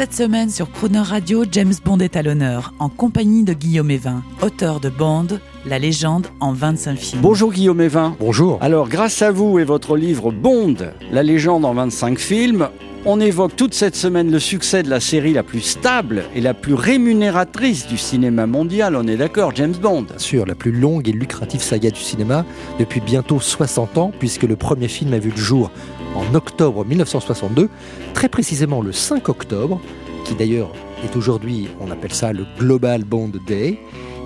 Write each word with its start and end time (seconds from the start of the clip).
Cette 0.00 0.14
semaine 0.14 0.48
sur 0.48 0.70
Crooner 0.70 1.00
Radio, 1.00 1.44
James 1.52 1.74
Bond 1.84 1.98
est 1.98 2.16
à 2.16 2.22
l'honneur, 2.22 2.72
en 2.78 2.88
compagnie 2.88 3.44
de 3.44 3.52
Guillaume 3.52 3.90
Evin, 3.90 4.22
auteur 4.40 4.80
de 4.80 4.88
Bond, 4.88 5.26
la 5.66 5.78
légende 5.78 6.28
en 6.40 6.54
25 6.54 6.96
films. 6.98 7.20
Bonjour 7.20 7.52
Guillaume 7.52 7.82
Evin. 7.82 8.16
Bonjour. 8.18 8.56
Alors, 8.62 8.88
grâce 8.88 9.20
à 9.20 9.30
vous 9.30 9.58
et 9.58 9.64
votre 9.64 9.98
livre 9.98 10.32
Bond, 10.32 10.76
la 11.12 11.22
légende 11.22 11.66
en 11.66 11.74
25 11.74 12.18
films, 12.18 12.70
on 13.04 13.20
évoque 13.20 13.54
toute 13.56 13.74
cette 13.74 13.94
semaine 13.94 14.30
le 14.30 14.38
succès 14.38 14.82
de 14.82 14.88
la 14.88 15.00
série 15.00 15.34
la 15.34 15.42
plus 15.42 15.60
stable 15.60 16.24
et 16.34 16.40
la 16.40 16.54
plus 16.54 16.72
rémunératrice 16.72 17.86
du 17.86 17.98
cinéma 17.98 18.46
mondial, 18.46 18.96
on 18.96 19.06
est 19.06 19.18
d'accord, 19.18 19.52
James 19.54 19.76
Bond 19.82 20.04
Bien 20.04 20.18
sûr, 20.18 20.46
la 20.46 20.54
plus 20.54 20.72
longue 20.72 21.10
et 21.10 21.12
lucrative 21.12 21.60
saga 21.60 21.90
du 21.90 22.00
cinéma 22.00 22.46
depuis 22.78 23.02
bientôt 23.02 23.38
60 23.38 23.98
ans, 23.98 24.12
puisque 24.18 24.44
le 24.44 24.56
premier 24.56 24.88
film 24.88 25.12
a 25.12 25.18
vu 25.18 25.30
le 25.30 25.36
jour 25.36 25.70
en 26.14 26.34
octobre 26.34 26.84
1962, 26.84 27.68
très 28.14 28.28
précisément 28.28 28.82
le 28.82 28.92
5 28.92 29.28
octobre, 29.28 29.80
qui 30.24 30.34
d'ailleurs 30.34 30.72
est 31.04 31.16
aujourd'hui, 31.16 31.68
on 31.80 31.90
appelle 31.90 32.12
ça 32.12 32.32
le 32.32 32.44
Global 32.58 33.04
Bond 33.04 33.32
Day. 33.46 33.78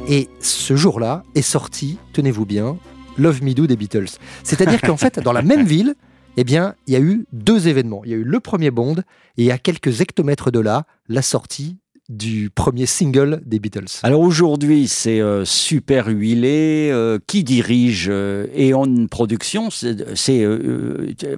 Et 0.09 0.29
ce 0.41 0.77
jour-là 0.77 1.23
est 1.35 1.43
sorti, 1.43 1.99
tenez-vous 2.13 2.47
bien, 2.47 2.77
Love 3.17 3.43
Me 3.43 3.55
Do 3.55 3.67
des 3.67 3.77
Beatles. 3.77 4.19
C'est-à-dire 4.43 4.81
qu'en 4.81 4.97
fait, 4.97 5.21
dans 5.21 5.33
la 5.33 5.43
même 5.53 5.65
ville, 5.65 5.95
eh 6.37 6.45
bien, 6.45 6.75
il 6.87 6.95
y 6.95 6.97
a 6.97 7.01
eu 7.01 7.27
deux 7.33 7.69
événements. 7.69 8.03
Il 8.05 8.11
y 8.11 8.15
a 8.15 8.17
eu 8.17 8.25
le 8.25 8.41
premier 8.41 8.71
Bond 8.71 8.97
et 9.37 9.53
à 9.53 9.59
quelques 9.59 10.01
hectomètres 10.01 10.51
de 10.51 10.59
là, 10.59 10.85
la 11.09 11.23
sortie 11.23 11.79
du 12.09 12.51
premier 12.51 12.87
single 12.87 13.41
des 13.47 13.59
Beatles. 13.59 14.01
Alors 14.03 14.21
aujourd'hui, 14.21 14.89
c'est 14.89 15.21
euh, 15.21 15.45
super 15.45 16.09
huilé. 16.09 16.91
euh, 16.93 17.19
qui 17.27 17.45
dirige 17.45 18.09
euh, 18.11 18.47
et 18.55 18.75
en 18.75 18.85
une 18.85 19.09
production, 19.09 19.69
c'est 19.71 20.45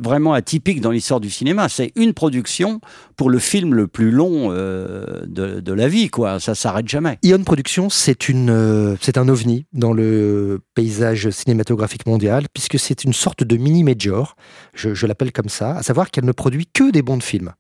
vraiment 0.00 0.32
atypique 0.32 0.80
dans 0.80 0.90
l'histoire 0.90 1.20
du 1.20 1.30
cinéma. 1.30 1.68
C'est 1.68 1.92
une 1.96 2.14
production 2.14 2.80
pour 3.16 3.30
le 3.30 3.38
film 3.38 3.74
le 3.74 3.86
plus 3.86 4.10
long 4.10 4.50
de, 4.50 5.24
de 5.26 5.72
la 5.72 5.88
vie, 5.88 6.08
quoi. 6.08 6.40
Ça 6.40 6.54
s'arrête 6.54 6.88
jamais. 6.88 7.18
Ion 7.22 7.42
Productions, 7.44 7.88
c'est 7.90 8.28
une, 8.28 8.96
c'est 9.00 9.18
un 9.18 9.28
ovni 9.28 9.66
dans 9.72 9.92
le 9.92 10.60
paysage 10.74 11.30
cinématographique 11.30 12.06
mondial, 12.06 12.46
puisque 12.52 12.78
c'est 12.78 13.04
une 13.04 13.12
sorte 13.12 13.44
de 13.44 13.56
mini 13.56 13.84
major, 13.84 14.36
je, 14.74 14.94
je 14.94 15.06
l'appelle 15.06 15.32
comme 15.32 15.48
ça, 15.48 15.76
à 15.76 15.82
savoir 15.82 16.10
qu'elle 16.10 16.24
ne 16.24 16.32
produit 16.32 16.66
que 16.72 16.90
des 16.90 17.02
bons 17.02 17.16
de 17.16 17.22
films. 17.22 17.52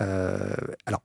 Euh, 0.00 0.54
alors, 0.86 1.02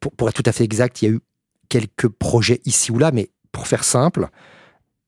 pour, 0.00 0.12
pour 0.12 0.28
être 0.28 0.42
tout 0.42 0.48
à 0.48 0.52
fait 0.52 0.64
exact, 0.64 1.02
il 1.02 1.04
y 1.04 1.08
a 1.08 1.14
eu 1.14 1.20
quelques 1.68 2.08
projets 2.08 2.60
ici 2.64 2.90
ou 2.90 2.98
là, 2.98 3.10
mais 3.12 3.30
pour 3.52 3.66
faire 3.66 3.84
simple, 3.84 4.28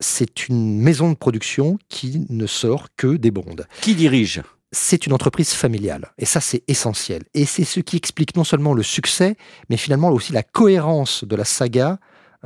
c'est 0.00 0.48
une 0.48 0.80
maison 0.80 1.10
de 1.10 1.14
production 1.14 1.78
qui 1.88 2.26
ne 2.28 2.46
sort 2.46 2.88
que 2.96 3.16
des 3.16 3.30
bondes 3.30 3.66
Qui 3.80 3.94
dirige? 3.94 4.42
C'est 4.72 5.06
une 5.06 5.12
entreprise 5.12 5.52
familiale. 5.52 6.12
Et 6.16 6.24
ça, 6.24 6.40
c'est 6.40 6.62
essentiel. 6.68 7.24
Et 7.34 7.44
c'est 7.44 7.64
ce 7.64 7.80
qui 7.80 7.96
explique 7.96 8.36
non 8.36 8.44
seulement 8.44 8.72
le 8.72 8.82
succès, 8.82 9.36
mais 9.68 9.76
finalement 9.76 10.10
aussi 10.10 10.32
la 10.32 10.44
cohérence 10.44 11.24
de 11.24 11.36
la 11.36 11.44
saga 11.44 11.98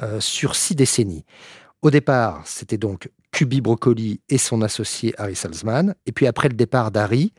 euh, 0.03 0.20
sur 0.20 0.56
six 0.56 0.75
décennies. 0.75 1.25
Au 1.83 1.90
départ, 1.90 2.42
c'était 2.46 2.79
donc 2.79 3.11
Kubi 3.30 3.61
Broccoli 3.61 4.20
et 4.30 4.39
son 4.39 4.63
associé 4.63 5.14
Harry 5.19 5.36
Salzman. 5.36 5.95
Et 6.07 6.13
puis 6.13 6.27
après 6.27 6.48
le 6.48 6.55
départ 6.55 6.90
d'Harry, 6.90 7.33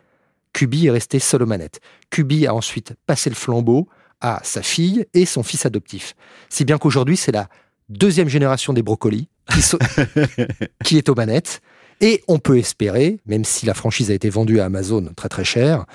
Kubi 0.53 0.85
est 0.85 0.91
resté 0.91 1.19
seul 1.19 1.43
aux 1.43 1.47
manettes. 1.47 1.81
Kubi 2.11 2.45
a 2.45 2.53
ensuite 2.53 2.93
passé 3.07 3.29
le 3.29 3.35
flambeau 3.35 3.89
à 4.25 4.41
sa 4.43 4.61
fille 4.63 5.05
et 5.13 5.25
son 5.25 5.43
fils 5.43 5.65
adoptif. 5.67 6.15
Si 6.49 6.65
bien 6.65 6.77
qu'aujourd'hui, 6.79 7.15
c'est 7.15 7.31
la 7.31 7.47
deuxième 7.89 8.27
génération 8.27 8.73
des 8.73 8.81
Broccoli 8.81 9.27
qui, 9.53 9.61
so- 9.61 9.77
qui 10.83 10.97
est 10.97 11.09
aux 11.09 11.15
manettes. 11.15 11.61
Et 12.01 12.23
on 12.27 12.39
peut 12.39 12.57
espérer, 12.57 13.19
même 13.27 13.45
si 13.45 13.67
la 13.67 13.75
franchise 13.75 14.09
a 14.09 14.15
été 14.15 14.29
vendue 14.29 14.59
à 14.59 14.65
Amazon 14.65 15.11
très 15.15 15.29
très 15.29 15.43
cher, 15.45 15.85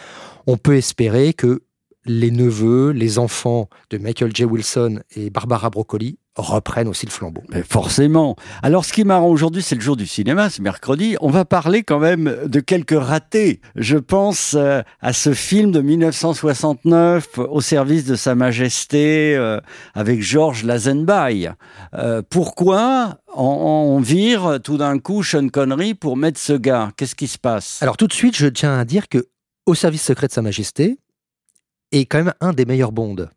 on 0.46 0.56
peut 0.56 0.76
espérer 0.76 1.34
que 1.34 1.62
les 2.06 2.30
neveux, 2.30 2.92
les 2.92 3.18
enfants 3.18 3.68
de 3.90 3.98
Michael 3.98 4.34
J. 4.34 4.44
Wilson 4.44 5.00
et 5.16 5.28
Barbara 5.28 5.68
Broccoli 5.68 6.18
reprennent 6.36 6.88
aussi 6.88 7.06
le 7.06 7.10
flambeau. 7.10 7.42
Mais 7.50 7.62
forcément. 7.62 8.36
Alors, 8.62 8.84
ce 8.84 8.92
qui 8.92 9.02
est 9.02 9.04
marrant 9.04 9.28
aujourd'hui, 9.28 9.62
c'est 9.62 9.74
le 9.74 9.80
jour 9.80 9.96
du 9.96 10.06
cinéma, 10.06 10.48
c'est 10.48 10.62
mercredi. 10.62 11.16
On 11.20 11.30
va 11.30 11.44
parler 11.44 11.82
quand 11.82 11.98
même 11.98 12.36
de 12.46 12.60
quelques 12.60 12.98
ratés. 12.98 13.60
Je 13.74 13.96
pense 13.96 14.54
euh, 14.56 14.82
à 15.00 15.12
ce 15.12 15.34
film 15.34 15.72
de 15.72 15.80
1969 15.80 17.38
au 17.38 17.60
service 17.60 18.04
de 18.04 18.14
Sa 18.14 18.34
Majesté 18.34 19.34
euh, 19.36 19.60
avec 19.94 20.22
Georges 20.22 20.64
Lazenby. 20.64 21.48
Euh, 21.94 22.22
pourquoi 22.28 23.18
on, 23.34 23.42
on 23.42 24.00
vire 24.00 24.58
tout 24.62 24.76
d'un 24.78 24.98
coup 24.98 25.22
Sean 25.22 25.48
Connery 25.48 25.94
pour 25.94 26.16
mettre 26.16 26.38
ce 26.38 26.52
gars? 26.52 26.90
Qu'est-ce 26.96 27.14
qui 27.14 27.26
se 27.26 27.38
passe? 27.38 27.82
Alors 27.82 27.96
tout 27.96 28.06
de 28.06 28.12
suite, 28.12 28.36
je 28.36 28.46
tiens 28.46 28.78
à 28.78 28.84
dire 28.84 29.08
que 29.08 29.26
Au 29.66 29.74
service 29.74 30.02
secret 30.02 30.28
de 30.28 30.32
Sa 30.32 30.42
Majesté 30.42 30.98
est 31.92 32.06
quand 32.06 32.18
même 32.18 32.34
un 32.40 32.52
des 32.52 32.64
meilleurs 32.64 32.92
Bonds. 32.92 33.28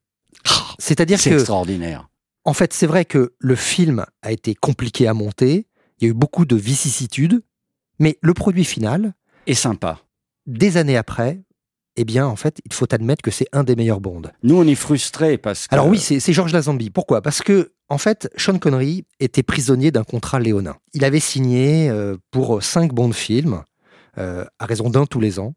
C'est-à-dire 0.80 1.20
C'est 1.20 1.32
que 1.32 1.36
extraordinaire. 1.36 2.08
En 2.46 2.54
fait, 2.54 2.74
c'est 2.74 2.88
vrai 2.88 3.06
que 3.06 3.34
le 3.40 3.56
film 3.56 4.06
a 4.22 4.32
été 4.32 4.54
compliqué 4.56 5.08
à 5.08 5.14
monter, 5.14 5.68
il 6.00 6.06
y 6.06 6.08
a 6.08 6.12
eu 6.12 6.14
beaucoup 6.14 6.46
de 6.46 6.56
vicissitudes, 6.56 7.42
mais 8.00 8.18
le 8.22 8.34
produit 8.34 8.66
final, 8.66 9.14
Et 9.48 9.54
sympa. 9.54 10.02
des 10.46 10.78
années 10.78 10.98
après, 10.98 11.42
eh 11.96 12.06
bien, 12.06 12.26
en 12.28 12.36
fait, 12.36 12.60
il 12.66 12.74
faut 12.74 12.92
admettre 12.94 13.22
que 13.22 13.32
c'est 13.32 13.46
un 13.54 13.64
des 13.64 13.76
meilleurs 13.76 14.02
Bonds. 14.02 14.30
Nous, 14.42 14.56
on 14.56 14.68
est 14.68 14.76
frustrés 14.76 15.38
parce 15.38 15.68
que... 15.68 15.76
Alors 15.76 15.88
oui, 15.88 16.00
c'est 16.00 16.34
Georges 16.34 16.52
Lazenby. 16.52 16.90
Pourquoi? 16.90 17.22
Parce 17.22 17.42
que, 17.42 17.72
en 17.88 17.98
fait, 18.00 18.30
Sean 18.36 18.58
Connery 18.58 19.06
était 19.20 19.44
prisonnier 19.44 19.92
d'un 19.92 20.04
contrat 20.04 20.40
léonin. 20.40 20.76
Il 20.94 21.06
avait 21.06 21.20
signé 21.20 21.90
euh, 21.90 22.18
pour 22.32 22.64
cinq 22.64 22.94
bons 22.94 23.14
films, 23.14 23.62
euh, 24.18 24.44
à 24.60 24.66
raison 24.66 24.90
d'un 24.90 25.06
tous 25.06 25.20
les 25.20 25.40
ans, 25.40 25.54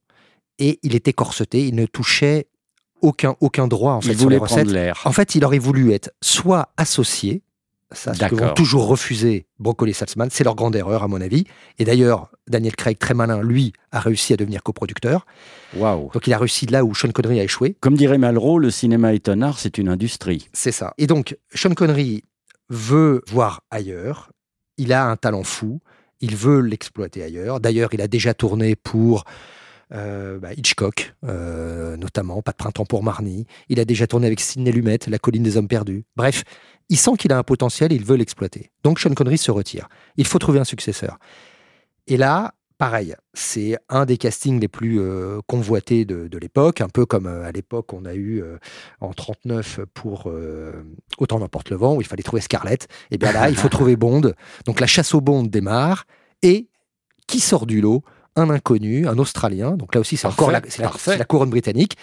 et 0.59 0.79
il 0.83 0.95
était 0.95 1.13
corseté, 1.15 1.67
il 1.67 1.75
ne 1.75 1.87
touchait 1.87 2.49
aucun, 3.07 3.37
aucun 3.41 3.69
droit, 3.69 3.93
en 3.93 4.01
fait, 4.01 4.13
il 4.13 4.19
sur 4.19 4.29
les 4.29 4.39
recettes. 4.39 4.67
l'air. 4.67 5.01
En 5.05 5.13
fait, 5.13 5.35
il 5.37 5.45
aurait 5.45 5.59
voulu 5.59 5.93
être 5.93 6.11
soit 6.21 6.71
associé, 6.77 7.43
ça, 7.93 8.13
ce 8.13 8.25
que 8.25 8.35
vont 8.35 8.53
toujours 8.53 8.89
refuser 8.89 9.47
Broccoli 9.61 9.93
et 9.93 9.95
Salzman, 9.95 10.29
c'est 10.31 10.43
leur 10.43 10.57
grande 10.57 10.75
erreur, 10.75 11.05
à 11.05 11.09
mon 11.09 11.21
avis. 11.21 11.45
Et 11.79 11.85
d'ailleurs, 11.85 12.31
Daniel 12.49 12.75
Craig, 12.75 12.99
très 12.99 13.15
malin, 13.15 13.43
lui, 13.43 13.73
a 13.93 14.01
réussi 14.01 14.33
à 14.33 14.37
devenir 14.37 14.65
coproducteur. 14.65 15.25
Waouh. 15.77 16.11
Donc 16.13 16.27
il 16.27 16.33
a 16.33 16.39
réussi 16.39 16.67
là 16.67 16.85
où 16.85 16.95
Sean 16.95 17.13
Connery 17.13 17.39
a 17.39 17.45
échoué. 17.45 17.77
Comme 17.79 17.97
dirait 17.97 18.19
Malraux, 18.19 18.59
le 18.59 18.73
cinéma 18.73 19.15
est 19.15 19.29
un 19.29 19.41
art, 19.41 19.61
c'est 19.61 19.79
une 19.79 19.89
industrie. 19.89 20.49
C'est 20.53 20.73
ça. 20.73 20.95
Et 20.99 21.07
donc, 21.07 21.37
Sean 21.55 21.75
Connery 21.75 22.25
veut 22.71 23.23
voir 23.29 23.63
ailleurs. 23.71 24.33
Il 24.79 24.93
a 24.93 25.05
un 25.05 25.17
talent 25.17 25.45
fou. 25.45 25.81
Il 26.21 26.35
veut 26.35 26.61
l'exploiter 26.61 27.23
ailleurs. 27.23 27.61
D'ailleurs, 27.61 27.91
il 27.93 28.01
a 28.01 28.09
déjà 28.09 28.35
tourné 28.35 28.75
pour 28.75 29.25
euh, 29.93 30.39
bah, 30.39 30.53
Hitchcock, 30.55 31.15
euh, 31.25 31.97
notamment, 31.97 32.43
Pas 32.43 32.53
de 32.53 32.57
printemps 32.57 32.85
pour 32.85 33.03
Marnie. 33.03 33.47
Il 33.69 33.81
a 33.81 33.85
déjà 33.85 34.07
tourné 34.07 34.27
avec 34.27 34.41
Sidney 34.41 34.73
Lumet, 34.73 34.99
La 35.09 35.19
colline 35.19 35.43
des 35.43 35.57
hommes 35.57 35.69
perdus. 35.69 36.05
Bref, 36.17 36.45
il 36.89 36.97
sent 36.97 37.17
qu'il 37.19 37.33
a 37.33 37.39
un 37.39 37.43
potentiel 37.43 37.93
et 37.93 37.97
il 37.97 38.05
veut 38.05 38.17
l'exploiter. 38.17 38.71
Donc, 38.83 38.99
Sean 38.99 39.15
Connery 39.15 39.39
se 39.39 39.51
retire. 39.51 39.89
Il 40.17 40.27
faut 40.27 40.39
trouver 40.39 40.59
un 40.59 40.65
successeur. 40.65 41.19
Et 42.07 42.17
là, 42.17 42.55
pareil, 42.79 43.15
c'est 43.35 43.77
un 43.89 44.05
des 44.05 44.17
castings 44.17 44.61
les 44.61 44.69
plus 44.69 45.01
euh, 45.01 45.41
convoités 45.47 46.05
de, 46.05 46.29
de 46.29 46.39
l'époque, 46.39 46.81
un 46.81 46.89
peu 46.89 47.07
comme 47.07 47.27
euh, 47.27 47.45
à 47.45 47.53
l'époque 47.53 47.93
on 47.93 48.05
a 48.05 48.15
eu 48.15 48.43
euh, 48.43 48.59
en 49.01 49.13
39 49.13 49.81
pour 49.95 50.31
Autant 51.19 51.39
n'emporte 51.39 51.71
le 51.71 51.77
vent, 51.77 51.95
où 51.95 52.01
il 52.01 52.07
fallait 52.07 52.23
trouver 52.23 52.43
Scarlett. 52.43 52.89
Et 53.11 53.19
bien 53.19 53.33
là, 53.33 53.49
il 53.49 53.57
faut 53.57 53.69
trouver 53.71 53.97
Bond. 53.97 54.33
Donc 54.67 54.81
la 54.81 54.87
chasse 54.87 55.15
au 55.15 55.21
Bond 55.21 55.45
démarre, 55.45 56.05
et 56.43 56.69
qui 57.27 57.41
sort 57.41 57.67
du 57.67 57.81
lot? 57.81 58.03
Un 58.37 58.51
inconnu, 58.51 59.07
un 59.09 59.19
Australien. 59.19 59.73
Donc 59.73 59.95
là 59.95 60.01
aussi, 60.01 60.17
c'est 60.17 60.27
encore 60.27 60.51
la, 60.51 60.61
couronne 61.25 61.51
britannique. 61.51 61.97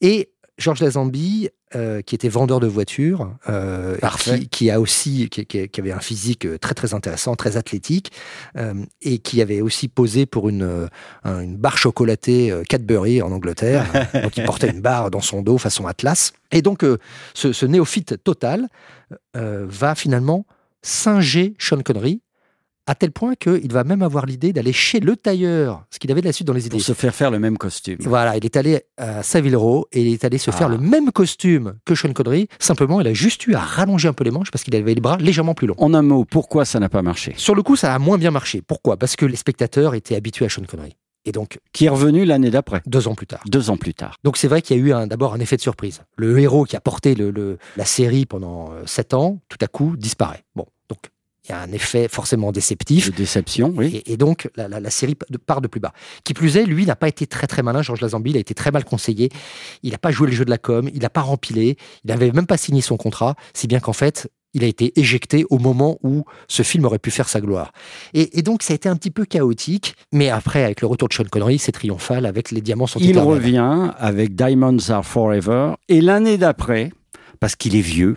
Et 0.00 0.30
Georges 0.56 0.80
Lazenby, 0.80 1.50
euh, 1.74 2.00
qui 2.00 2.14
était 2.14 2.28
vendeur 2.28 2.60
de 2.60 2.68
voitures, 2.68 3.34
euh, 3.48 3.96
qui, 4.20 4.48
qui 4.48 4.70
a 4.70 4.80
aussi, 4.80 5.28
qui, 5.28 5.80
avait 5.80 5.90
un 5.90 5.98
physique 5.98 6.46
euh, 6.46 6.58
très 6.58 6.74
très 6.74 6.94
intéressant, 6.94 7.34
très 7.34 7.56
athlétique, 7.56 8.12
euh, 8.56 8.74
et 9.02 9.18
qui 9.18 9.42
avait 9.42 9.60
aussi 9.60 9.88
posé 9.88 10.26
pour 10.26 10.48
une, 10.48 10.88
un- 11.24 11.40
une 11.40 11.56
barre 11.56 11.76
chocolatée 11.76 12.54
Cadbury 12.68 13.20
en 13.20 13.32
Angleterre. 13.32 13.84
donc 14.22 14.36
il 14.36 14.44
portait 14.44 14.70
une 14.70 14.80
barre 14.80 15.10
dans 15.10 15.20
son 15.20 15.42
dos 15.42 15.58
façon 15.58 15.86
Atlas. 15.86 16.32
Et 16.52 16.62
donc 16.62 16.84
ce, 17.34 17.52
ce 17.52 17.66
néophyte 17.66 18.22
total 18.22 18.68
va 19.34 19.94
finalement 19.96 20.46
singer 20.82 21.54
Sean 21.58 21.82
Connery 21.82 22.20
À 22.86 22.94
tel 22.94 23.12
point 23.12 23.34
qu'il 23.34 23.72
va 23.72 23.82
même 23.82 24.02
avoir 24.02 24.26
l'idée 24.26 24.52
d'aller 24.52 24.74
chez 24.74 25.00
le 25.00 25.16
tailleur, 25.16 25.86
ce 25.90 25.98
qu'il 25.98 26.10
avait 26.12 26.20
de 26.20 26.26
la 26.26 26.32
suite 26.34 26.46
dans 26.46 26.52
les 26.52 26.66
idées. 26.66 26.76
Pour 26.76 26.82
se 26.82 26.92
faire 26.92 27.14
faire 27.14 27.30
le 27.30 27.38
même 27.38 27.56
costume. 27.56 27.96
Voilà, 28.00 28.36
il 28.36 28.44
est 28.44 28.56
allé 28.58 28.82
à 28.98 29.22
Savile 29.22 29.56
Row 29.56 29.86
et 29.92 30.02
il 30.02 30.12
est 30.12 30.22
allé 30.24 30.36
se 30.36 30.50
faire 30.50 30.66
Ah. 30.66 30.70
le 30.70 30.78
même 30.78 31.10
costume 31.10 31.78
que 31.86 31.94
Sean 31.94 32.12
Connery. 32.12 32.46
Simplement, 32.58 33.00
il 33.00 33.06
a 33.06 33.14
juste 33.14 33.46
eu 33.46 33.54
à 33.54 33.60
rallonger 33.60 34.08
un 34.08 34.12
peu 34.12 34.22
les 34.24 34.30
manches 34.30 34.50
parce 34.50 34.64
qu'il 34.64 34.76
avait 34.76 34.92
les 34.94 35.00
bras 35.00 35.16
légèrement 35.16 35.54
plus 35.54 35.66
longs. 35.66 35.74
En 35.78 35.94
un 35.94 36.02
mot, 36.02 36.26
pourquoi 36.26 36.66
ça 36.66 36.78
n'a 36.78 36.90
pas 36.90 37.00
marché? 37.00 37.32
Sur 37.38 37.54
le 37.54 37.62
coup, 37.62 37.74
ça 37.76 37.94
a 37.94 37.98
moins 37.98 38.18
bien 38.18 38.30
marché. 38.30 38.60
Pourquoi? 38.60 38.98
Parce 38.98 39.16
que 39.16 39.24
les 39.24 39.36
spectateurs 39.36 39.94
étaient 39.94 40.14
habitués 40.16 40.44
à 40.44 40.48
Sean 40.50 40.64
Connery. 40.68 40.94
Et 41.24 41.32
donc, 41.32 41.58
Qui 41.72 41.86
est 41.86 41.88
revenu 41.88 42.26
l'année 42.26 42.50
d'après, 42.50 42.82
deux 42.84 43.08
ans 43.08 43.14
plus 43.14 43.26
tard. 43.26 43.40
deux 43.46 43.70
ans 43.70 43.78
plus 43.78 43.94
tard. 43.94 44.16
Donc 44.24 44.36
c'est 44.36 44.46
vrai 44.46 44.60
qu'il 44.60 44.76
y 44.76 44.80
a 44.80 44.82
eu 45.04 45.06
d'abord 45.08 45.32
un 45.32 45.40
effet 45.40 45.56
de 45.56 45.62
surprise. 45.62 46.02
Le 46.18 46.38
héros 46.38 46.64
qui 46.64 46.76
a 46.76 46.80
porté 46.82 47.14
le, 47.14 47.30
le- 47.30 47.56
la 47.78 47.86
série 47.86 48.26
pendant 48.26 48.72
euh, 48.72 48.82
sept 48.84 49.14
ans, 49.14 49.40
tout 49.48 49.56
à 49.62 49.66
coup, 49.66 49.96
disparaît. 49.96 50.44
Bon, 50.54 50.66
il 51.46 51.50
y 51.50 51.54
a 51.54 51.60
un 51.60 51.72
effet 51.72 52.08
forcément 52.08 52.52
déceptif. 52.52 53.10
De 53.10 53.16
déception, 53.16 53.72
oui. 53.76 54.02
Et, 54.06 54.12
et 54.12 54.16
donc, 54.16 54.48
la, 54.56 54.68
la- 54.68 54.80
la 54.80 54.90
série 54.90 55.14
part 55.46 55.60
de 55.60 55.68
plus 55.68 55.80
bas. 55.80 55.92
Qui 56.24 56.32
plus 56.34 56.56
est, 56.56 56.64
lui 56.64 56.86
n'a 56.86 56.96
pas 56.96 57.08
été 57.08 57.26
très 57.26 57.46
très 57.46 57.62
malin, 57.62 57.82
Georges 57.82 58.00
Lazenby, 58.00 58.30
il 58.30 58.36
a 58.36 58.40
été 58.40 58.54
très 58.54 58.70
mal 58.70 58.84
conseillé. 58.84 59.30
Il 59.82 59.92
n'a 59.92 59.98
pas 59.98 60.10
joué 60.10 60.28
le 60.28 60.34
jeu 60.34 60.44
de 60.44 60.50
la 60.50 60.58
com, 60.58 60.88
il 60.92 61.00
n'a 61.02 61.10
pas 61.10 61.20
rempilé, 61.22 61.76
il 62.04 62.08
n'avait 62.08 62.30
même 62.32 62.46
pas 62.46 62.56
signé 62.56 62.80
son 62.80 62.96
contrat, 62.96 63.34
si 63.52 63.66
bien 63.66 63.80
qu'en 63.80 63.92
fait, 63.92 64.30
il 64.56 64.62
a 64.62 64.68
été 64.68 64.98
éjecté 65.00 65.44
au 65.50 65.58
moment 65.58 65.98
où 66.04 66.24
ce 66.46 66.62
film 66.62 66.84
aurait 66.84 67.00
pu 67.00 67.10
faire 67.10 67.28
sa 67.28 67.40
gloire. 67.40 67.72
Et, 68.14 68.38
et 68.38 68.42
donc, 68.42 68.62
ça 68.62 68.72
a 68.72 68.76
été 68.76 68.88
un 68.88 68.94
petit 68.96 69.10
peu 69.10 69.24
chaotique, 69.24 69.96
mais 70.12 70.30
après, 70.30 70.62
avec 70.64 70.80
le 70.80 70.86
retour 70.86 71.08
de 71.08 71.14
Sean 71.14 71.24
Connery, 71.24 71.58
c'est 71.58 71.72
triomphal 71.72 72.24
avec 72.24 72.52
Les 72.52 72.60
Diamants 72.60 72.86
sont 72.86 73.00
Il 73.00 73.18
revient 73.18 73.90
avec 73.98 74.34
Diamonds 74.36 74.78
Are 74.90 75.04
Forever. 75.04 75.72
Et 75.88 76.00
l'année 76.00 76.38
d'après, 76.38 76.92
parce 77.40 77.56
qu'il 77.56 77.74
est 77.74 77.80
vieux, 77.80 78.16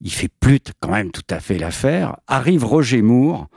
il 0.00 0.12
fait 0.12 0.30
plus 0.40 0.60
quand 0.80 0.90
même 0.90 1.10
tout 1.10 1.26
à 1.30 1.40
fait 1.40 1.58
l'affaire, 1.58 2.16
arrive 2.26 2.64
Roger 2.64 3.02
Moore. 3.02 3.48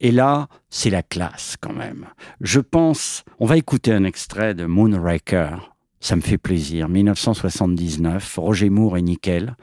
Et 0.00 0.10
là, 0.10 0.48
c'est 0.70 0.90
la 0.90 1.02
classe 1.02 1.56
quand 1.60 1.72
même. 1.72 2.06
Je 2.40 2.60
pense, 2.60 3.24
on 3.38 3.46
va 3.46 3.56
écouter 3.56 3.92
un 3.92 4.04
extrait 4.04 4.54
de 4.54 4.66
Moonraker. 4.66 5.72
Ça 6.00 6.16
me 6.16 6.20
fait 6.20 6.38
plaisir. 6.38 6.88
1979, 6.88 8.36
Roger 8.36 8.70
Moore 8.70 8.98
et 8.98 9.02
Nickel. 9.02 9.56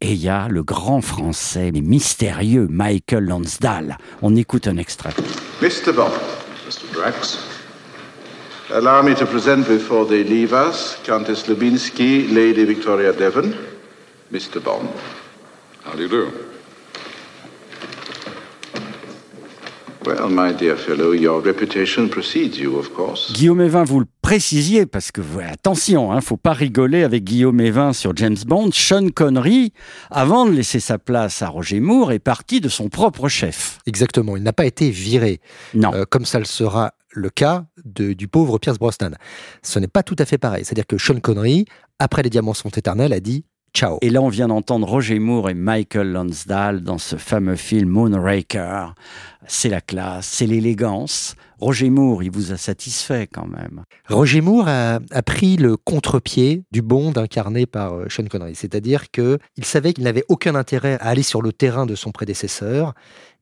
Et 0.00 0.12
il 0.12 0.22
y 0.22 0.28
a 0.28 0.48
le 0.48 0.62
grand 0.62 1.00
français, 1.00 1.70
mais 1.72 1.80
mystérieux, 1.80 2.68
Michael 2.70 3.24
Lansdale. 3.24 3.98
On 4.22 4.36
écoute 4.36 4.66
un 4.68 4.76
extrait. 4.76 5.12
Mr. 5.60 5.92
Bond, 5.92 6.12
Mr. 6.66 6.94
Drax, 6.94 7.38
allow 8.72 9.02
me 9.02 9.14
to 9.14 9.26
present 9.26 9.66
before 9.66 10.06
they 10.06 10.24
leave 10.24 10.52
us 10.52 10.96
Countess 11.04 11.48
Lubinsky, 11.48 12.28
Lady 12.28 12.64
Victoria 12.64 13.12
Devon, 13.12 13.52
Mr. 14.32 14.60
Bond. 14.62 14.88
How 15.84 15.96
do 15.96 16.02
you 16.02 16.08
do? 16.08 16.26
Well, 20.06 20.30
my 20.30 20.52
dear 20.52 20.76
fellow, 20.76 21.12
your 21.12 21.42
reputation 21.42 22.08
precedes 22.08 22.58
you, 22.58 22.76
of 22.78 22.90
course. 22.94 23.32
Guillaume 23.34 23.60
Evin, 23.60 23.84
vous 23.84 24.00
le 24.00 24.06
précisiez, 24.22 24.86
parce 24.86 25.12
que 25.12 25.20
attention, 25.46 26.10
hein, 26.10 26.20
faut 26.22 26.38
pas 26.38 26.54
rigoler 26.54 27.02
avec 27.02 27.22
Guillaume 27.24 27.60
Evin 27.60 27.92
sur 27.92 28.16
James 28.16 28.36
Bond. 28.46 28.70
Sean 28.72 29.08
Connery, 29.14 29.72
avant 30.10 30.46
de 30.46 30.52
laisser 30.52 30.80
sa 30.80 30.98
place 30.98 31.42
à 31.42 31.48
Roger 31.48 31.80
Moore, 31.80 32.12
est 32.12 32.18
parti 32.18 32.60
de 32.62 32.68
son 32.70 32.88
propre 32.88 33.28
chef. 33.28 33.78
Exactement, 33.86 34.36
il 34.38 34.42
n'a 34.42 34.54
pas 34.54 34.64
été 34.66 34.90
viré, 34.90 35.40
Non. 35.74 35.92
euh, 35.94 36.04
comme 36.08 36.24
ça 36.24 36.38
le 36.38 36.46
sera 36.46 36.92
le 37.12 37.28
cas 37.28 37.66
de- 37.84 38.14
du 38.14 38.26
pauvre 38.26 38.58
Pierce 38.58 38.78
Brosnan. 38.78 39.14
Ce 39.62 39.78
n'est 39.78 39.88
pas 39.88 40.02
tout 40.02 40.16
à 40.18 40.24
fait 40.24 40.38
pareil. 40.38 40.64
C'est-à-dire 40.64 40.86
que 40.86 40.96
Sean 40.96 41.20
Connery, 41.20 41.66
après 41.98 42.22
Les 42.22 42.30
Diamants 42.30 42.54
sont 42.54 42.70
éternels, 42.70 43.12
a 43.12 43.20
dit 43.20 43.44
ciao. 43.74 43.98
Et 44.02 44.10
là, 44.10 44.20
on 44.22 44.28
vient 44.28 44.48
d'entendre 44.48 44.88
Roger 44.88 45.18
Moore 45.18 45.50
et 45.50 45.54
Michael 45.54 46.12
Lansdale 46.12 46.82
dans 46.82 46.98
ce 46.98 47.16
fameux 47.16 47.56
film 47.56 47.88
Moonraker. 47.88 48.94
C'est 49.46 49.68
la 49.68 49.80
classe, 49.80 50.26
c'est 50.26 50.46
l'élégance. 50.46 51.34
Roger 51.58 51.90
Moore, 51.90 52.22
il 52.22 52.30
vous 52.30 52.52
a 52.52 52.56
satisfait 52.56 53.26
quand 53.26 53.46
même. 53.46 53.82
Roger 54.08 54.40
Moore 54.40 54.68
a, 54.68 55.00
a 55.10 55.22
pris 55.22 55.56
le 55.56 55.76
contre-pied 55.76 56.64
du 56.70 56.82
Bond 56.82 57.12
incarné 57.16 57.66
par 57.66 57.94
euh, 57.94 58.06
Sean 58.08 58.26
Connery. 58.26 58.54
C'est-à-dire 58.54 59.10
que 59.10 59.38
il 59.56 59.64
savait 59.64 59.92
qu'il 59.92 60.04
n'avait 60.04 60.24
aucun 60.28 60.54
intérêt 60.54 60.98
à 61.00 61.08
aller 61.08 61.22
sur 61.22 61.42
le 61.42 61.52
terrain 61.52 61.86
de 61.86 61.94
son 61.94 62.12
prédécesseur. 62.12 62.94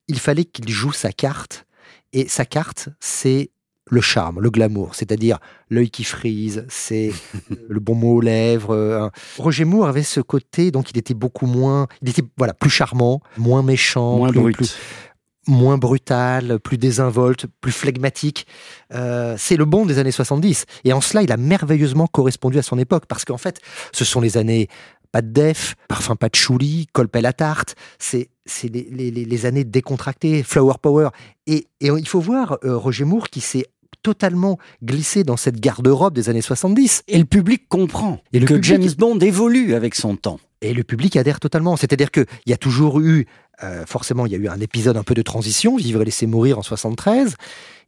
Il 0.08 0.18
fallait 0.18 0.44
qu'il 0.44 0.68
joue 0.68 0.92
sa 0.92 1.12
carte. 1.12 1.66
Et 2.12 2.26
sa 2.26 2.44
carte, 2.44 2.88
c'est 3.00 3.50
le 3.90 4.00
charme, 4.00 4.40
le 4.40 4.50
glamour, 4.50 4.94
c'est-à-dire 4.94 5.38
l'œil 5.70 5.90
qui 5.90 6.04
frise, 6.04 6.64
c'est 6.68 7.12
le 7.68 7.80
bon 7.80 7.94
mot 7.94 8.16
aux 8.16 8.20
lèvres. 8.20 8.74
euh, 8.74 9.08
Roger 9.38 9.64
Moore 9.64 9.86
avait 9.88 10.02
ce 10.02 10.20
côté, 10.20 10.70
donc 10.70 10.90
il 10.90 10.98
était 10.98 11.14
beaucoup 11.14 11.46
moins, 11.46 11.86
il 12.02 12.08
était 12.10 12.22
voilà 12.36 12.54
plus 12.54 12.70
charmant, 12.70 13.20
moins 13.36 13.62
méchant, 13.62 14.18
Moins 14.18 14.30
plus- 14.30 14.40
brut. 14.40 14.56
plus- 14.56 14.74
moins 15.46 15.78
brutal, 15.78 16.58
plus 16.60 16.76
désinvolte, 16.76 17.46
plus 17.62 17.72
flegmatique. 17.72 18.46
Euh, 18.92 19.34
c'est 19.38 19.56
le 19.56 19.64
Bond 19.64 19.86
des 19.86 19.98
années 19.98 20.10
70. 20.12 20.66
Et 20.84 20.92
en 20.92 21.00
cela, 21.00 21.22
il 21.22 21.32
a 21.32 21.38
merveilleusement 21.38 22.06
correspondu 22.06 22.58
à 22.58 22.62
son 22.62 22.76
époque, 22.78 23.04
parce 23.08 23.24
qu'en 23.24 23.38
fait, 23.38 23.58
ce 23.92 24.04
sont 24.04 24.20
les 24.20 24.36
années 24.36 24.68
pas 25.10 25.22
de 25.22 25.30
def, 25.30 25.74
parfum 25.88 26.16
patchouli, 26.16 26.86
colpel 26.92 27.24
à 27.24 27.32
tarte. 27.32 27.76
C'est 27.98 28.28
c'est 28.44 28.68
les, 28.68 28.88
les- 28.90 29.10
les- 29.10 29.24
les 29.24 29.46
années 29.46 29.64
décontractées, 29.64 30.42
flower 30.42 30.74
power. 30.82 31.08
Et, 31.46 31.66
et 31.80 31.86
il 31.88 32.06
faut 32.06 32.20
voir 32.20 32.58
euh, 32.64 32.76
Roger 32.76 33.04
Moore 33.06 33.30
qui 33.30 33.40
s'est 33.40 33.64
totalement 34.02 34.58
glissé 34.82 35.24
dans 35.24 35.36
cette 35.36 35.60
garde-robe 35.60 36.14
des 36.14 36.28
années 36.28 36.40
70. 36.42 37.02
Et 37.08 37.18
le 37.18 37.24
public 37.24 37.68
comprend 37.68 38.20
Et 38.32 38.40
le 38.40 38.46
que 38.46 38.54
public- 38.54 38.64
James 38.82 38.90
Bond 38.98 39.18
évolue 39.18 39.74
avec 39.74 39.94
son 39.94 40.16
temps. 40.16 40.40
Et 40.60 40.74
le 40.74 40.82
public 40.82 41.16
adhère 41.16 41.38
totalement. 41.40 41.76
C'est-à-dire 41.76 42.10
qu'il 42.10 42.26
y 42.46 42.52
a 42.52 42.56
toujours 42.56 43.00
eu, 43.00 43.26
euh, 43.62 43.84
forcément, 43.86 44.26
il 44.26 44.32
y 44.32 44.34
a 44.34 44.38
eu 44.38 44.48
un 44.48 44.60
épisode 44.60 44.96
un 44.96 45.04
peu 45.04 45.14
de 45.14 45.22
transition, 45.22 45.76
Vivre 45.76 46.02
et 46.02 46.04
laisser 46.04 46.26
mourir 46.26 46.58
en 46.58 46.62
73. 46.62 47.36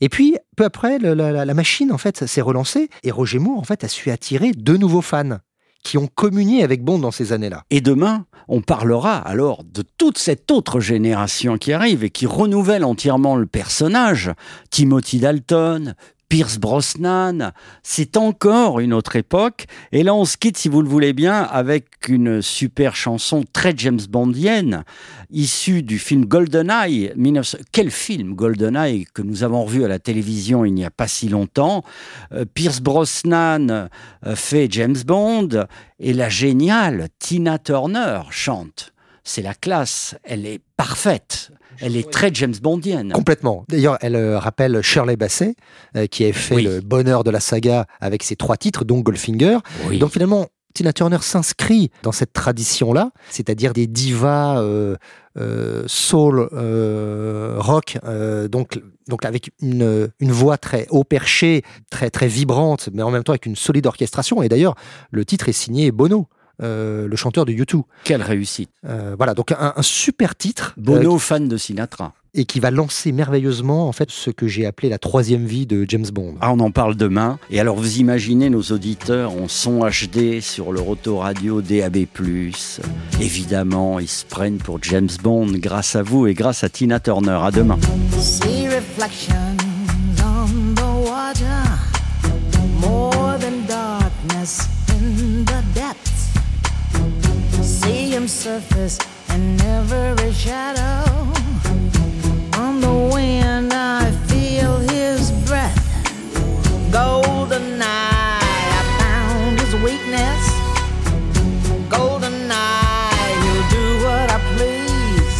Et 0.00 0.08
puis, 0.08 0.36
peu 0.56 0.64
après, 0.64 0.98
la, 0.98 1.14
la- 1.14 1.44
la 1.44 1.54
machine, 1.54 1.90
en 1.92 1.98
fait, 1.98 2.26
s'est 2.26 2.40
relancée. 2.40 2.88
Et 3.02 3.10
Roger 3.10 3.38
Moore, 3.40 3.58
en 3.58 3.64
fait, 3.64 3.82
a 3.84 3.88
su 3.88 4.10
attirer 4.10 4.52
de 4.52 4.76
nouveaux 4.76 5.02
fans 5.02 5.38
qui 5.82 5.98
ont 5.98 6.08
communié 6.08 6.62
avec 6.62 6.82
Bond 6.82 6.98
dans 6.98 7.10
ces 7.10 7.32
années-là. 7.32 7.64
Et 7.70 7.80
demain, 7.80 8.26
on 8.48 8.60
parlera 8.60 9.16
alors 9.16 9.64
de 9.64 9.82
toute 9.98 10.18
cette 10.18 10.50
autre 10.50 10.80
génération 10.80 11.58
qui 11.58 11.72
arrive 11.72 12.04
et 12.04 12.10
qui 12.10 12.26
renouvelle 12.26 12.84
entièrement 12.84 13.36
le 13.36 13.46
personnage. 13.46 14.32
Timothy 14.70 15.20
Dalton, 15.20 15.94
Pierce 16.30 16.58
Brosnan, 16.58 17.50
c'est 17.82 18.16
encore 18.16 18.78
une 18.78 18.92
autre 18.92 19.16
époque. 19.16 19.66
Et 19.90 20.04
là, 20.04 20.14
on 20.14 20.24
se 20.24 20.36
quitte, 20.36 20.56
si 20.56 20.68
vous 20.68 20.80
le 20.80 20.88
voulez 20.88 21.12
bien, 21.12 21.42
avec 21.42 22.08
une 22.08 22.40
super 22.40 22.94
chanson 22.94 23.42
très 23.52 23.74
James 23.76 23.98
Bondienne, 24.08 24.84
issue 25.32 25.82
du 25.82 25.98
film 25.98 26.26
GoldenEye. 26.26 27.12
19... 27.16 27.56
Quel 27.72 27.90
film 27.90 28.34
GoldenEye 28.34 29.06
que 29.12 29.22
nous 29.22 29.42
avons 29.42 29.64
revu 29.64 29.84
à 29.84 29.88
la 29.88 29.98
télévision 29.98 30.64
il 30.64 30.72
n'y 30.72 30.84
a 30.84 30.90
pas 30.92 31.08
si 31.08 31.28
longtemps. 31.28 31.82
Euh, 32.30 32.44
Pierce 32.44 32.80
Brosnan 32.80 33.68
euh, 33.68 34.36
fait 34.36 34.68
James 34.70 35.02
Bond 35.04 35.66
et 35.98 36.12
la 36.12 36.28
géniale 36.28 37.08
Tina 37.18 37.58
Turner 37.58 38.20
chante. 38.30 38.92
C'est 39.24 39.42
la 39.42 39.54
classe, 39.54 40.14
elle 40.22 40.46
est 40.46 40.60
parfaite, 40.76 41.50
elle 41.80 41.96
est 41.96 42.10
très 42.10 42.30
James 42.34 42.54
Bondienne. 42.62 43.12
Complètement. 43.12 43.64
D'ailleurs, 43.68 43.96
elle 44.00 44.16
euh, 44.16 44.38
rappelle 44.38 44.82
Shirley 44.82 45.16
Bassey, 45.16 45.54
euh, 45.96 46.06
qui 46.06 46.24
a 46.24 46.32
fait 46.32 46.54
Oui. 46.56 46.64
le 46.64 46.80
bonheur 46.80 47.24
de 47.24 47.30
la 47.30 47.40
saga 47.40 47.86
avec 48.00 48.22
ses 48.22 48.36
trois 48.36 48.56
titres, 48.56 48.84
dont 48.84 49.00
Goldfinger. 49.00 49.58
Oui. 49.88 49.98
Donc 49.98 50.12
finalement, 50.12 50.48
Tina 50.74 50.92
Turner 50.92 51.18
s'inscrit 51.20 51.90
dans 52.02 52.12
cette 52.12 52.32
tradition-là, 52.32 53.10
c'est-à-dire 53.28 53.72
des 53.72 53.86
divas 53.88 54.60
euh, 54.60 54.94
euh, 55.36 55.82
soul, 55.88 56.48
euh, 56.52 57.56
rock, 57.58 57.98
euh, 58.04 58.46
donc, 58.46 58.80
donc 59.08 59.24
avec 59.24 59.50
une, 59.60 60.10
une 60.20 60.30
voix 60.32 60.58
très 60.58 60.86
haut 60.90 61.02
perchée, 61.04 61.62
très, 61.90 62.10
très 62.10 62.28
vibrante, 62.28 62.88
mais 62.92 63.02
en 63.02 63.10
même 63.10 63.24
temps 63.24 63.32
avec 63.32 63.46
une 63.46 63.56
solide 63.56 63.86
orchestration. 63.86 64.42
Et 64.42 64.48
d'ailleurs, 64.48 64.74
le 65.10 65.24
titre 65.24 65.48
est 65.48 65.52
signé 65.52 65.90
Bono. 65.90 66.28
Euh, 66.62 67.08
le 67.08 67.16
chanteur 67.16 67.44
de 67.44 67.52
U2. 67.52 67.82
Quelle 68.04 68.22
réussite. 68.22 68.70
Euh, 68.88 69.14
voilà, 69.16 69.34
donc 69.34 69.52
un, 69.52 69.72
un 69.76 69.82
super 69.82 70.36
titre 70.36 70.74
euh, 70.78 70.82
Bono, 70.82 71.18
fan 71.18 71.48
de 71.48 71.56
Sinatra. 71.56 72.12
et 72.34 72.44
qui 72.44 72.60
va 72.60 72.70
lancer 72.70 73.12
merveilleusement 73.12 73.88
en 73.88 73.92
fait 73.92 74.10
ce 74.10 74.30
que 74.30 74.46
j'ai 74.46 74.66
appelé 74.66 74.88
la 74.88 74.98
troisième 74.98 75.46
vie 75.46 75.66
de 75.66 75.84
James 75.88 76.06
Bond. 76.12 76.34
Ah, 76.40 76.52
on 76.52 76.60
en 76.60 76.70
parle 76.70 76.96
demain. 76.96 77.38
Et 77.50 77.60
alors, 77.60 77.76
vous 77.76 77.98
imaginez 77.98 78.50
nos 78.50 78.62
auditeurs 78.62 79.32
en 79.32 79.48
son 79.48 79.80
HD 79.80 80.40
sur 80.40 80.72
leur 80.72 80.88
autoradio 80.88 81.62
DAB+. 81.62 82.06
Évidemment, 83.20 83.98
ils 83.98 84.08
se 84.08 84.24
prennent 84.24 84.58
pour 84.58 84.82
James 84.82 85.08
Bond 85.22 85.52
grâce 85.54 85.96
à 85.96 86.02
vous 86.02 86.26
et 86.26 86.34
grâce 86.34 86.64
à 86.64 86.68
Tina 86.68 87.00
Turner. 87.00 87.38
À 87.42 87.50
demain. 87.50 87.78
surface 98.30 98.96
and 99.28 99.60
every 99.62 100.32
shadow. 100.32 101.02
On 102.60 102.80
the 102.80 103.10
wind, 103.12 103.72
I 103.72 104.12
feel 104.28 104.78
his 104.78 105.32
breath. 105.48 105.76
Golden 106.92 107.82
eye, 107.82 108.70
I 108.78 108.82
found 109.00 109.58
his 109.58 109.74
weakness. 109.82 110.42
Golden 111.90 112.50
eye, 112.50 113.32
he'll 113.42 113.66
do 113.78 113.86
what 114.04 114.26
I 114.30 114.38
please. 114.54 115.36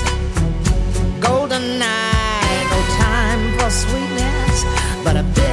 Golden 1.20 1.80
eye, 1.80 2.66
no 2.73 2.80
time 2.99 3.42
for 3.56 3.70
sweetness, 3.70 4.64
but 5.04 5.16
a 5.16 5.23
bit. 5.23 5.50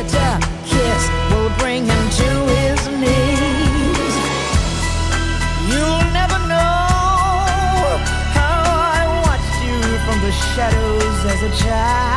a 11.47 11.55
child. 11.55 12.16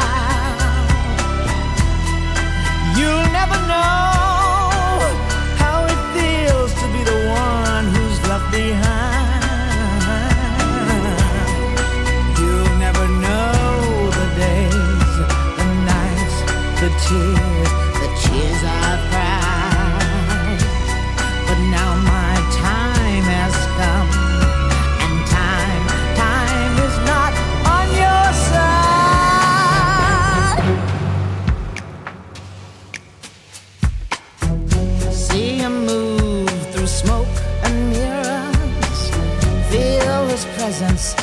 Presence 40.71 41.17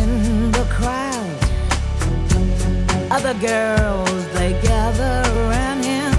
in 0.00 0.50
the 0.50 0.66
crowd. 0.70 1.38
Other 3.10 3.34
girls, 3.34 4.22
they 4.32 4.52
gather 4.62 5.16
around 5.40 5.84
him. 5.84 6.12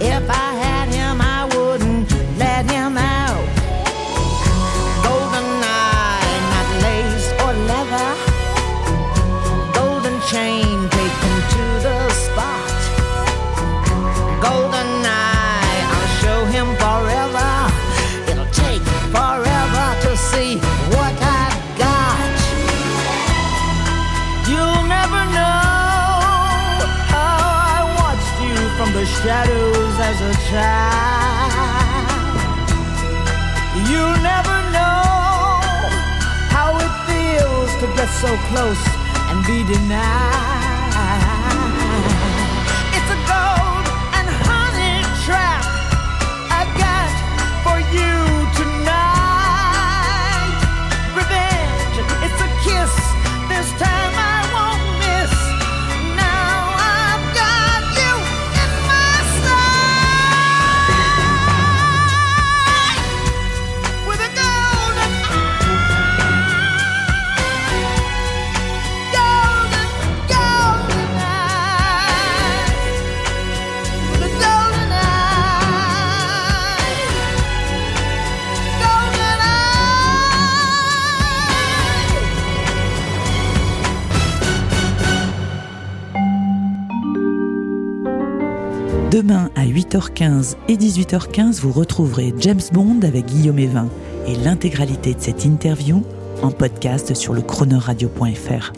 If 0.00 0.24
I 0.28 0.48
had 0.64 0.88
him, 0.88 1.20
I 1.20 1.44
wouldn't 1.54 2.10
let 2.36 2.68
him 2.68 2.96
out. 2.98 3.46
Golden 5.06 5.48
eye, 5.62 6.34
not 6.52 6.68
lace 6.86 7.28
or 7.44 7.52
leather. 7.70 8.10
Golden 9.78 10.16
chain 10.32 10.88
taken 10.90 11.31
You'll 33.88 34.18
never 34.20 34.56
know 34.76 35.00
how 36.52 36.76
it 36.76 36.92
feels 37.08 37.70
to 37.80 37.86
get 37.96 38.10
so 38.20 38.36
close 38.48 38.84
and 39.30 39.46
be 39.46 39.64
denied. 39.64 40.61
Demain 89.12 89.50
à 89.56 89.66
8h15 89.66 90.56
et 90.68 90.76
18h15, 90.78 91.60
vous 91.60 91.70
retrouverez 91.70 92.32
James 92.38 92.62
Bond 92.72 93.00
avec 93.02 93.26
Guillaume 93.26 93.58
Evin 93.58 93.88
et 94.26 94.34
l'intégralité 94.36 95.12
de 95.12 95.20
cette 95.20 95.44
interview 95.44 96.02
en 96.42 96.50
podcast 96.50 97.12
sur 97.12 97.34
le 97.34 97.42
chronoradio.fr. 97.42 98.72